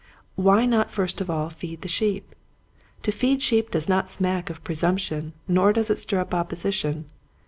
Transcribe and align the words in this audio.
Why 0.35 0.65
not 0.65 0.89
first 0.89 1.21
of 1.21 1.29
all 1.29 1.51
feed 1.51 1.83
the 1.83 1.87
sheep.? 1.87 2.33
To 3.03 3.11
feed 3.11 3.39
sheep 3.43 3.69
does 3.69 3.87
not 3.87 4.09
smack 4.09 4.49
of 4.49 4.63
presumption 4.63 5.33
nor 5.47 5.71
does 5.73 5.91
it 5.91 5.99
stir 5.99 6.19
up 6.21 6.33
opposition. 6.33 7.05